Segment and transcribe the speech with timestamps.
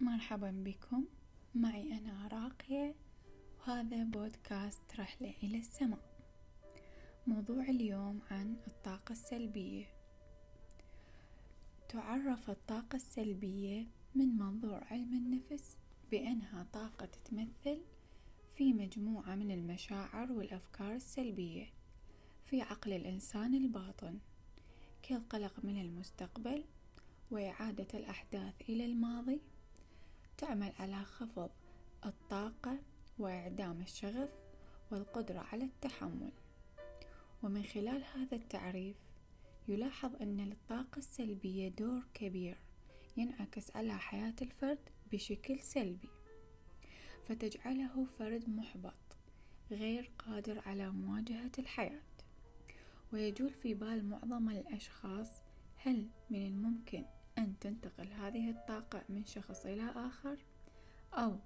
[0.00, 1.04] مرحبا بكم.
[1.54, 2.94] معي أنا راقية
[3.58, 6.00] وهذا بودكاست رحلة إلى السماء.
[7.26, 9.86] موضوع اليوم عن الطاقة السلبية.
[11.88, 15.76] تعرف الطاقة السلبية من منظور علم النفس
[16.10, 17.80] بأنها طاقة تتمثل
[18.54, 21.66] في مجموعة من المشاعر والأفكار السلبية
[22.44, 24.18] في عقل الإنسان الباطن
[25.02, 26.64] كالقلق من المستقبل
[27.30, 29.40] وإعادة الأحداث إلى الماضي.
[30.38, 31.50] تعمل على خفض
[32.04, 32.78] الطاقة
[33.18, 34.30] وإعدام الشغف
[34.90, 36.32] والقدرة على التحمل.
[37.42, 38.96] ومن خلال هذا التعريف
[39.68, 42.58] يلاحظ أن للطاقة السلبية دور كبير
[43.16, 44.78] ينعكس على حياة الفرد
[45.12, 46.08] بشكل سلبي
[47.24, 48.94] فتجعله فرد محبط
[49.70, 52.02] غير قادر على مواجهة الحياة.
[53.12, 55.28] ويجول في بال معظم الأشخاص
[55.76, 57.04] هل من الممكن
[57.38, 60.36] أن تنتقل هذه الطاقة من شخص إلى آخر؟
[61.12, 61.38] أو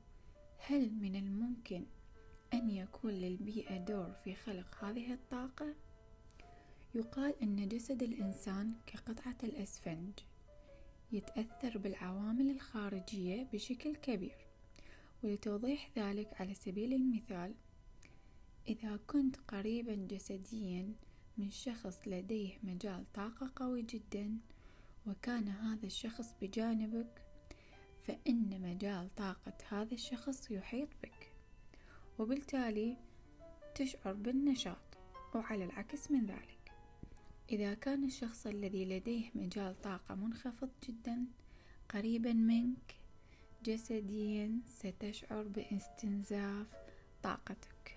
[0.58, 1.86] هل من الممكن
[2.54, 5.74] أن يكون للبيئة دور في خلق هذه الطاقة؟
[6.94, 10.12] يقال أن جسد الإنسان كقطعة الأسفنج
[11.12, 14.46] يتأثر بالعوامل الخارجية بشكل كبير
[15.22, 17.54] ولتوضيح ذلك على سبيل المثال
[18.68, 20.94] إذا كنت قريبا جسديا
[21.38, 24.38] من شخص لديه مجال طاقة قوي جدا
[25.06, 27.22] وكان هذا الشخص بجانبك
[28.02, 31.32] فإن مجال طاقة هذا الشخص يحيط بك.
[32.18, 32.96] وبالتالي
[33.74, 34.98] تشعر بالنشاط
[35.34, 36.72] وعلى العكس من ذلك.
[37.50, 41.24] إذا كان الشخص الذي لديه مجال طاقة منخفض جدا
[41.88, 42.94] قريبا منك
[43.64, 46.76] جسديا ستشعر باستنزاف
[47.22, 47.96] طاقتك.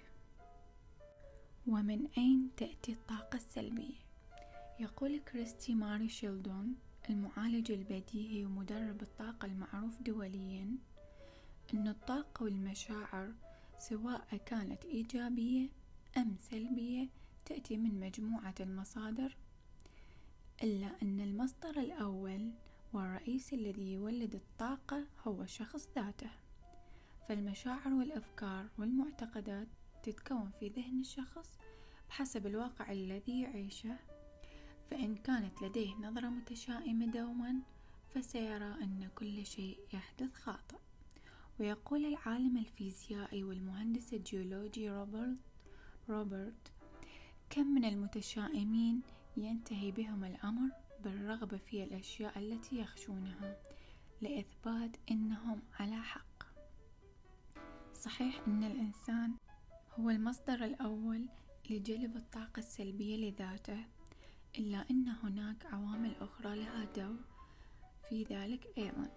[1.68, 4.04] ومن أين تأتي الطاقة السلبية؟
[4.80, 6.76] يقول كريستي ماري شيلدون
[7.10, 10.78] المعالج البديهي ومدرب الطاقة المعروف دوليا
[11.74, 13.34] أن الطاقة والمشاعر
[13.78, 15.70] سواء كانت إيجابية
[16.18, 17.08] أم سلبية
[17.46, 19.38] تأتي من مجموعة المصادر
[20.64, 22.52] إلا أن المصدر الأول
[22.94, 26.30] والرئيسي الذي يولد الطاقة هو الشخص ذاته.
[27.30, 29.68] فالمشاعر والأفكار والمعتقدات
[30.04, 31.58] تتكون في ذهن الشخص
[32.10, 33.96] بحسب الواقع الذي يعيشه.
[34.94, 37.60] فإن كانت لديه نظرة متشائمة دوما
[38.16, 40.78] فسيرى أن كل شيء يحدث خاطئ.
[41.60, 45.38] ويقول العالم الفيزيائي والمهندس الجيولوجي روبرت
[46.10, 46.72] روبرت
[47.50, 49.02] كم من المتشائمين
[49.38, 50.70] ينتهي بهم الأمر
[51.04, 53.58] بالرغبة في الأشياء التي يخشونها
[54.22, 56.44] لإثبات أنهم على حق.
[57.94, 59.34] صحيح أن الإنسان
[60.00, 61.28] هو المصدر الأول
[61.70, 63.86] لجلب الطاقة السلبية لذاته
[64.58, 67.20] إلا أن هناك عوامل أخرى لها دور
[68.10, 69.10] في ذلك أيضا.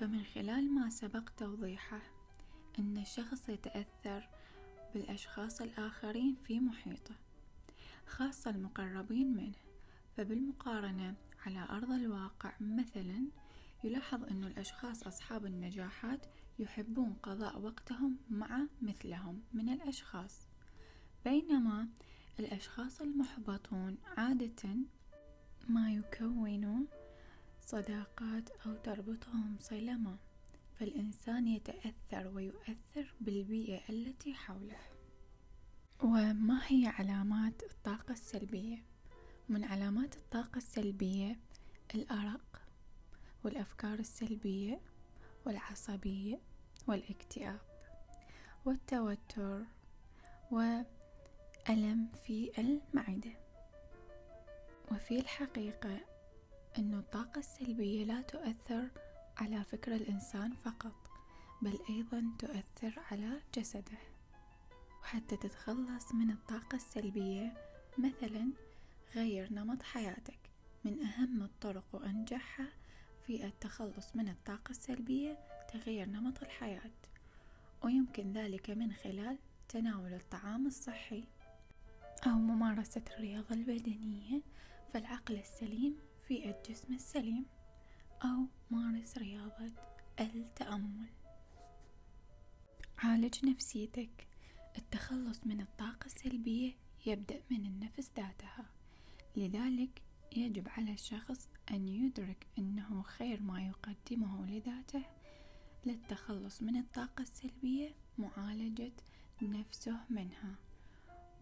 [0.00, 2.02] فمن خلال ما سبق توضيحه
[2.78, 4.28] أن الشخص يتأثر
[4.94, 7.14] بالأشخاص الآخرين في محيطه
[8.06, 9.58] خاصة المقربين منه.
[10.16, 11.14] فبالمقارنة
[11.46, 13.26] على أرض الواقع مثلا
[13.84, 16.26] يلاحظ أن الأشخاص أصحاب النجاحات
[16.58, 20.48] يحبون قضاء وقتهم مع مثلهم من الأشخاص.
[21.24, 21.88] بينما
[22.40, 24.68] الأشخاص المحبطون عادة
[25.68, 26.86] ما يكونوا
[27.60, 30.16] صداقات أو تربطهم صلة
[30.78, 34.80] فالإنسان يتأثر ويؤثر بالبيئة التي حوله
[36.02, 38.84] وما هي علامات الطاقة السلبية؟
[39.48, 41.38] من علامات الطاقة السلبية
[41.94, 42.62] الأرق
[43.44, 44.80] والأفكار السلبية
[45.46, 46.40] والعصبية
[46.86, 47.60] والاكتئاب
[48.64, 49.64] والتوتر
[51.68, 53.30] وألم في المعدة.
[54.92, 56.00] وفي الحقيقة
[56.78, 58.88] أن الطاقة السلبية لا تؤثر
[59.36, 61.10] على فكر الإنسان فقط
[61.62, 63.98] بل أيضا تؤثر على جسده.
[65.02, 67.52] وحتى تتخلص من الطاقة السلبية
[67.98, 68.52] مثلا
[69.14, 70.38] غير نمط حياتك.
[70.84, 72.68] من أهم الطرق وأنجحها
[73.26, 75.38] في التخلص من الطاقة السلبية
[75.72, 76.98] تغيير نمط الحياة.
[77.84, 79.38] ويمكن ذلك من خلال
[79.68, 81.24] تناول الطعام الصحي.
[82.26, 84.42] أو ممارسة الرياضة البدنية
[84.92, 87.46] فالعقل السليم في الجسم السليم
[88.24, 89.72] أو مارس رياضة
[90.20, 91.08] التأمل.
[92.98, 94.28] عالج نفسيتك.
[94.78, 96.72] التخلص من الطاقة السلبية
[97.06, 98.66] يبدأ من النفس ذاتها.
[99.36, 100.02] لذلك
[100.36, 105.04] يجب على الشخص أن يدرك أنه خير ما يقدمه لذاته.
[105.86, 108.92] للتخلص من الطاقة السلبية معالجة
[109.42, 110.54] نفسه منها.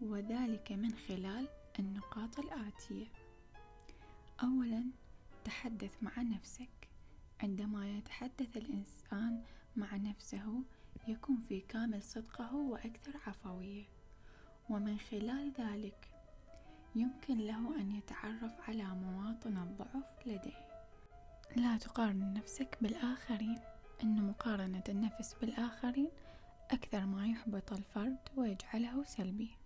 [0.01, 1.47] وذلك من خلال
[1.79, 3.07] النقاط الآتية.
[4.43, 4.83] أولا
[5.43, 6.69] تحدث مع نفسك.
[7.43, 9.43] عندما يتحدث الإنسان
[9.75, 10.63] مع نفسه
[11.07, 13.83] يكون في كامل صدقه وأكثر عفوية.
[14.69, 16.11] ومن خلال ذلك
[16.95, 20.67] يمكن له أن يتعرف على مواطن الضعف لديه.
[21.55, 23.59] لا تقارن نفسك بالآخرين.
[24.03, 26.09] أن مقارنة النفس بالآخرين
[26.71, 29.57] أكثر ما يحبط الفرد ويجعله سلبي.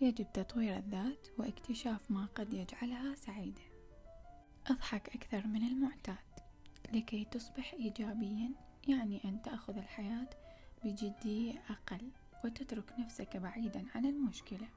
[0.00, 3.60] يجب تطوير الذات واكتشاف ما قد يجعلها سعيدة.
[4.66, 6.16] أضحك أكثر من المعتاد.
[6.92, 8.50] لكي تصبح إيجابيا
[8.88, 10.28] يعني أن تأخذ الحياة
[10.84, 12.10] بجدية أقل
[12.44, 14.68] وتترك نفسك بعيدا عن المشكلة.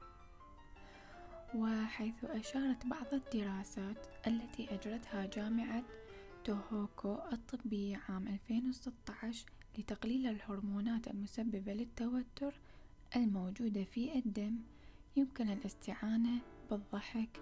[1.54, 5.82] وحيث أشارت بعض الدراسات التي أجرتها جامعة
[6.44, 9.46] توهوكو الطبية عام 2016
[9.78, 12.54] لتقليل الهرمونات المسببة للتوتر
[13.16, 14.58] الموجودة في الدم
[15.16, 16.40] يمكن الاستعانة
[16.70, 17.40] بالضحك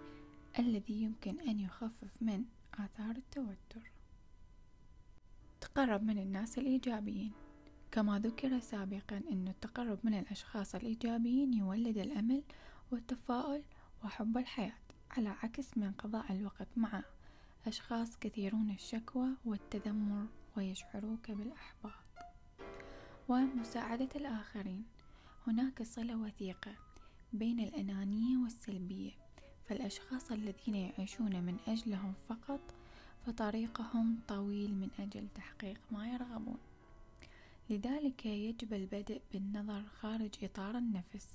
[0.58, 3.90] الذي يمكن أن يخفف من آثار التوتر.
[5.60, 7.32] تقرب من الناس الإيجابيين.
[7.90, 12.42] كما ذكر سابقا أن التقرب من الأشخاص الإيجابيين يولد الأمل
[12.90, 13.62] والتفاؤل
[14.04, 14.78] وحب الحياة
[15.10, 17.02] على عكس من قضاء الوقت مع
[17.66, 20.26] أشخاص كثيرون الشكوى والتذمر
[20.56, 21.92] ويشعروك بالإحباط.
[23.28, 24.84] ومساعدة الآخرين.
[25.46, 26.91] هناك صلة وثيقة.
[27.32, 29.10] بين الأنانية والسلبية
[29.68, 32.60] فالأشخاص الذين يعيشون من أجلهم فقط
[33.26, 36.58] فطريقهم طويل من أجل تحقيق ما يرغبون.
[37.70, 41.28] لذلك يجب البدء بالنظر خارج إطار النفس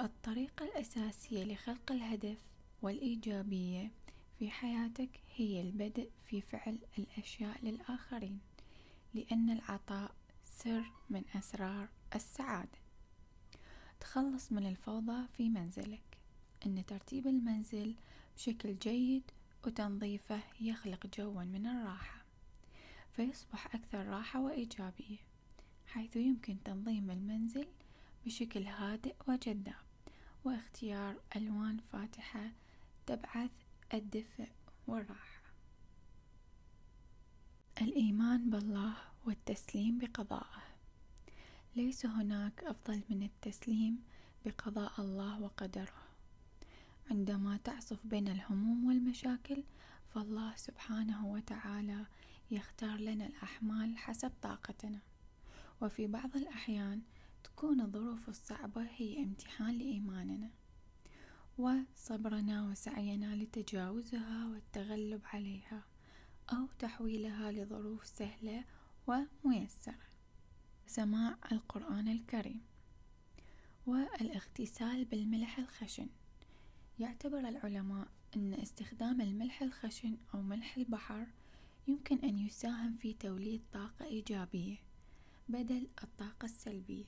[0.00, 2.38] الطريقة الأساسية لخلق الهدف
[2.82, 3.90] والإيجابية
[4.38, 8.38] في حياتك هي البدء في فعل الأشياء للآخرين
[9.14, 10.10] لأن العطاء
[10.44, 12.85] سر من أسرار السعادة.
[14.00, 16.02] تخلص من الفوضى في منزلك.
[16.66, 17.94] أن ترتيب المنزل
[18.36, 19.22] بشكل جيد
[19.66, 22.24] وتنظيفه يخلق جوا من الراحة
[23.12, 25.16] فيصبح أكثر راحة وإيجابية
[25.86, 27.66] حيث يمكن تنظيم المنزل
[28.26, 29.74] بشكل هادئ وجذاب
[30.44, 32.50] واختيار ألوان فاتحة
[33.06, 33.50] تبعث
[33.94, 34.48] الدفء
[34.86, 35.42] والراحة.
[37.82, 38.94] الإيمان بالله
[39.26, 40.65] والتسليم بقضائه.
[41.76, 44.02] ليس هناك أفضل من التسليم
[44.44, 46.02] بقضاء الله وقدره.
[47.10, 49.64] عندما تعصف بين الهموم والمشاكل
[50.06, 52.06] فالله سبحانه وتعالى
[52.50, 54.98] يختار لنا الأحمال حسب طاقتنا.
[55.82, 57.02] وفي بعض الأحيان
[57.44, 60.50] تكون الظروف الصعبة هي امتحان لإيماننا
[61.58, 65.82] وصبرنا وسعينا لتجاوزها والتغلب عليها
[66.52, 68.64] أو تحويلها لظروف سهلة
[69.06, 70.15] وميسرة.
[70.86, 72.60] سماع القرآن الكريم.
[73.86, 76.06] والاغتسال بالملح الخشن.
[76.98, 81.26] يعتبر العلماء أن استخدام الملح الخشن أو ملح البحر
[81.88, 84.76] يمكن أن يساهم في توليد طاقة إيجابية
[85.48, 87.04] بدل الطاقة السلبية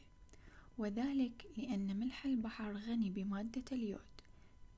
[0.79, 4.01] وذلك لأن ملح البحر غني بمادة اليود.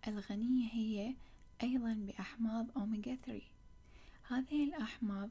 [0.09, 1.15] الغنية هي
[1.63, 3.47] أيضا بأحماض أوميجا 3
[4.29, 5.31] هذه الأحماض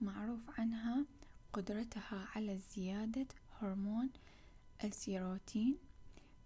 [0.00, 1.04] معروف عنها
[1.52, 3.26] قدرتها على زيادة
[3.60, 4.10] هرمون
[4.84, 5.76] السيروتين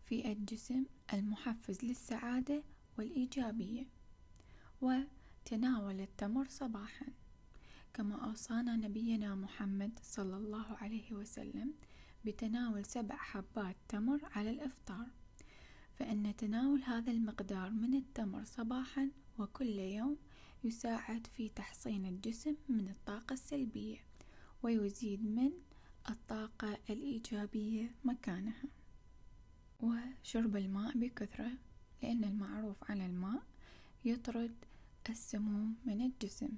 [0.04, 2.62] في الجسم المحفز للسعادة
[2.98, 3.86] والإيجابية
[4.80, 7.06] وتناول التمر صباحا.
[7.94, 11.74] كما أوصانا نبينا محمد صلى الله عليه وسلم
[12.24, 15.06] بتناول سبع حبات تمر على الإفطار
[15.94, 20.16] فإن تناول هذا المقدار من التمر صباحا وكل يوم
[20.64, 23.98] يساعد في تحصين الجسم من الطاقة السلبية.
[24.64, 25.50] ويزيد من
[26.10, 28.64] الطاقة الإيجابية مكانها.
[29.80, 31.50] وشرب الماء بكثرة
[32.02, 33.42] لأن المعروف عن الماء
[34.04, 34.54] يطرد
[35.10, 36.48] السموم من الجسم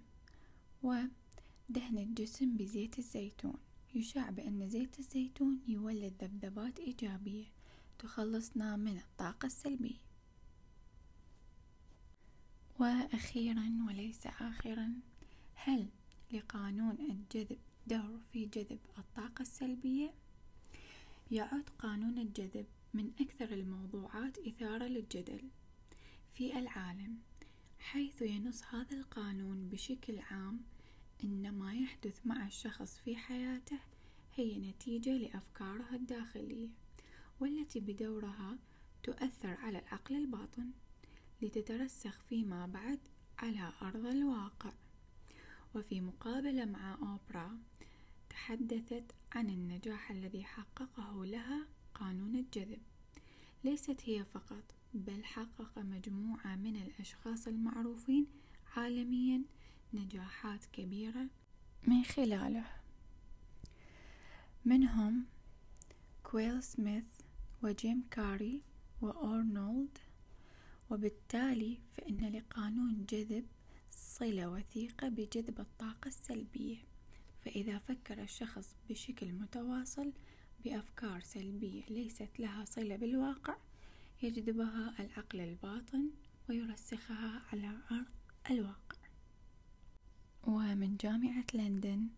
[0.82, 3.58] ودهن الجسم بزيت الزيتون.
[3.94, 7.46] يشاع بأن زيت الزيتون يولد ذبذبات إيجابية
[7.98, 10.06] تخلصنا من الطاقة السلبية.
[12.78, 14.92] وأخيرا وليس آخرا
[15.54, 15.88] هل
[16.32, 20.14] لقانون الجذب دور في جذب الطاقة السلبية؟
[21.30, 25.40] يعد قانون الجذب من أكثر الموضوعات إثارة للجدل
[26.34, 27.18] في العالم
[27.78, 30.60] حيث ينص هذا القانون بشكل عام
[31.24, 33.78] أن ما يحدث مع الشخص في حياته
[34.34, 36.68] هي نتيجة لأفكاره الداخلية
[37.40, 38.58] والتي بدورها
[39.02, 40.70] تؤثر على العقل الباطن
[41.42, 42.98] لتترسخ فيما بعد
[43.38, 44.72] على أرض الواقع
[45.76, 47.58] وفي مقابلة مع أوبرا
[48.30, 52.78] تحدثت عن النجاح الذي حققه لها قانون الجذب.
[53.64, 54.64] ليست هي فقط
[54.94, 58.26] بل حقق مجموعة من الأشخاص المعروفين
[58.76, 59.42] عالميا
[59.94, 61.26] نجاحات كبيرة
[61.86, 62.66] من خلاله.
[64.64, 65.24] منهم
[66.22, 67.20] كويل سميث
[67.62, 68.62] وجيم كاري
[69.00, 69.98] وأرنولد
[70.90, 73.46] وبالتالي فإن لقانون جذب
[73.96, 76.76] صلة وثيقة بجذب الطاقة السلبية.
[77.44, 80.12] فإذا فكر الشخص بشكل متواصل
[80.64, 83.56] بأفكار سلبية ليست لها صلة بالواقع
[84.22, 86.10] يجذبها العقل الباطن
[86.48, 88.06] ويرسخها على أرض
[88.50, 88.96] الواقع.
[90.44, 92.08] ومن جامعة لندن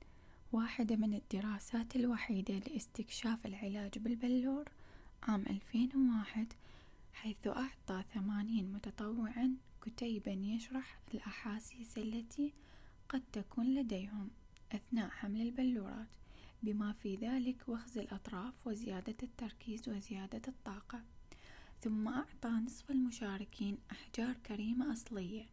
[0.52, 4.68] واحدة من الدراسات الوحيدة لاستكشاف العلاج بالبلور
[5.22, 6.52] عام 2001
[7.12, 12.52] حيث أعطى ثمانين متطوعا كتيبا يشرح الأحاسيس التي
[13.08, 14.30] قد تكون لديهم
[14.72, 16.08] أثناء حمل البلورات
[16.62, 21.02] بما في ذلك وخز الأطراف وزيادة التركيز وزيادة الطاقة.
[21.80, 25.46] ثم أعطى نصف المشاركين أحجار كريمة أصلية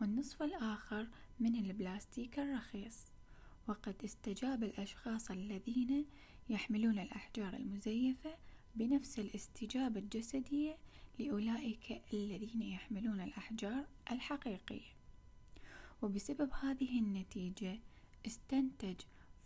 [0.00, 1.08] والنصف الآخر
[1.40, 3.10] من البلاستيك الرخيص.
[3.68, 6.06] وقد استجاب الأشخاص الذين
[6.48, 8.36] يحملون الأحجار المزيفة
[8.74, 10.76] بنفس الاستجابة الجسدية
[11.20, 14.90] لأولئك الذين يحملون الأحجار الحقيقية.
[16.02, 17.78] وبسبب هذه النتيجة
[18.26, 19.00] استنتج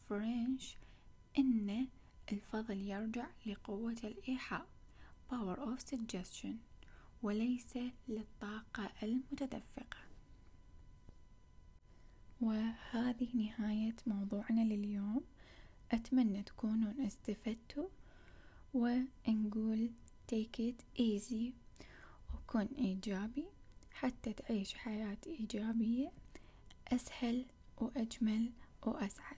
[0.08, 0.76] فرنش
[1.38, 1.88] أن
[2.32, 4.66] الفضل يرجع لقوة الإيحاء
[5.30, 6.54] power of suggestion
[7.22, 7.78] وليس
[8.08, 9.98] للطاقة المتدفقة.
[12.40, 15.24] وهذه نهاية موضوعنا لليوم.
[15.92, 17.88] أتمنى تكونون استفدتوا.
[18.74, 19.90] ونقول
[20.26, 21.63] take it easy
[22.54, 23.46] وكن إيجابي
[23.92, 26.12] حتى تعيش حياة إيجابية
[26.88, 27.46] أسهل
[27.76, 29.36] وأجمل وأسعد.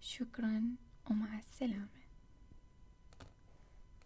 [0.00, 0.76] شكرا
[1.10, 2.01] ومع السلامة.